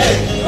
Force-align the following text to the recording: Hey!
Hey! 0.00 0.39